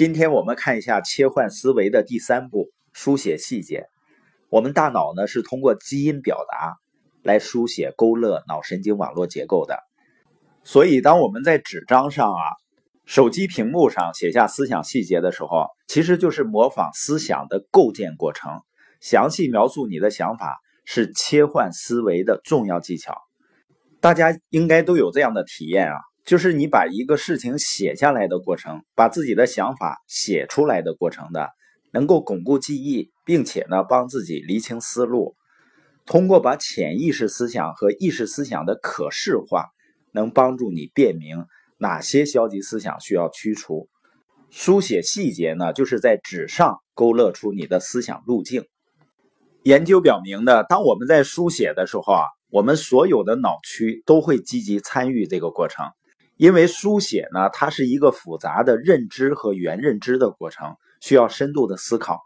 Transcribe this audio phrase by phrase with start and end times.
[0.00, 3.84] 今天我们看一下切换思维的第三步：书写细节。
[4.48, 6.78] 我们大脑呢是通过基因表达
[7.22, 9.78] 来书写勾勒脑神经网络结构的。
[10.64, 12.40] 所以，当我们在纸张上啊、
[13.04, 18.62] 手机屏幕上写下思想细节的时候，其实就是模仿思想的构建过程。
[19.02, 23.18] 详细描述你的想法是切换思维的重要技巧。
[24.00, 25.98] 大家应该都有这样的体验啊。
[26.30, 31.48] 就是你把一个事情写下来的过程，把自己的想法写出来的过程的，
[31.92, 35.34] 能够巩固记忆，并且呢帮自己厘清思路。
[36.06, 39.70] 通过把潜意识思想和意识思想的可视化，
[40.12, 41.46] 能帮助你辨明
[41.78, 43.88] 哪些消极思想需要驱除。
[44.50, 48.66] 书写细节呢，就是在纸上勾勒出你的思想路径。
[49.64, 55.86] 研究表明呢，当我们在书写的时候啊，我们所有的脑区都会积极参与这个过程。
[56.40, 62.22] 因为书写呢，它是一个复杂的认知和原认知的过程，需要深度的思考。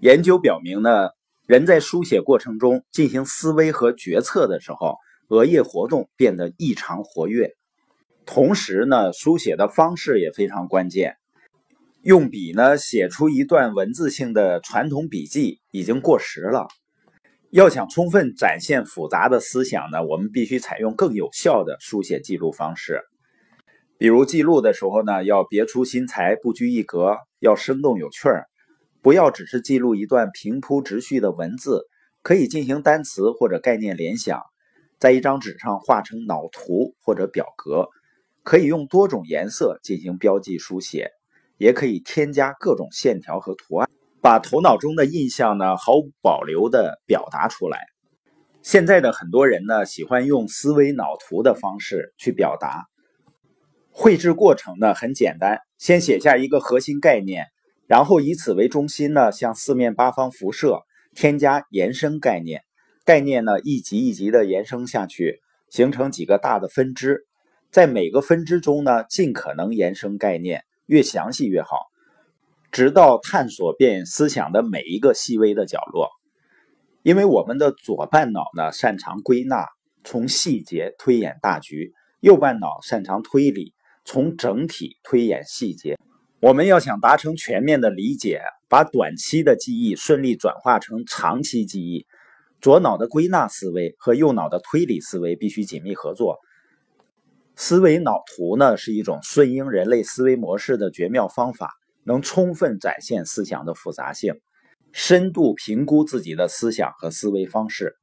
[0.00, 1.10] 研究表明呢，
[1.46, 4.96] 人在书写过程中进行思维和决策的时候，
[5.28, 7.52] 额叶活动变得异常活跃。
[8.24, 11.18] 同时呢，书写的方式也非常关键。
[12.00, 16.66] 用笔呢写出一段文字性的传统笔记已经过时了。
[17.50, 23.02] 要想充分展现复杂的思想呢，我们必须采用更有效的书写记录方式。
[23.98, 28.46] 比如记录的时候呢，要别出心裁，不拘一格，要生动有趣儿，
[29.02, 31.82] 不要只是记录一段平铺直叙的文字，
[32.22, 34.40] 可以进行单词或者概念联想，
[35.00, 37.88] 在一张纸上画成脑图或者表格，
[38.44, 41.10] 可以用多种颜色进行标记书写，
[41.56, 43.90] 也可以添加各种线条和图案，
[44.22, 47.80] 把头脑中的印象呢毫无保留的表达出来。
[48.62, 52.87] 现在的很多人呢喜欢用思维脑图的方式去表达。
[54.00, 57.46] 绘制过程呢很简单，先写下一个核心概念，
[57.88, 60.82] 然后以此为中心呢向四面八方辐射，
[61.16, 62.62] 添加延伸概念，
[63.04, 67.26] 概念呢一级一级的延伸下去，形成几个大的分支，
[67.72, 71.88] 在每个分支中呢尽可能延伸概念，越详细越好，
[72.70, 76.08] 直到探索遍思想的每一个细微的角落。
[77.02, 79.66] 因为我们的左半脑呢擅长归纳，
[80.04, 83.74] 从细节推演大局；右半脑擅长推理。
[84.08, 85.98] 从整体推演细节，
[86.40, 92.06] 我们要想达成全面的理解，把短期的记忆顺利转化成长期记忆，
[92.62, 96.38] 左脑的归纳思维和右脑的推理思维必须紧密合作。
[97.54, 104.40] 思维脑图呢是一种顺应人类思维模式的绝妙方法，能充分展现思想的复杂性，
[104.90, 107.94] 深度评估自己的思想和思维方式，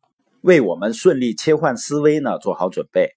[0.42, 3.10] 为我们顺利切换思维呢做好准备。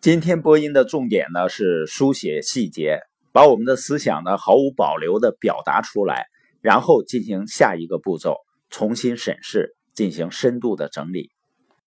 [0.00, 3.00] 今天播音的重点呢是书写细节，
[3.32, 6.24] 把我们的思想呢毫无保留的表达出来，
[6.62, 8.36] 然后进行下一个步骤，
[8.70, 11.30] 重新审视，进行深度的整理。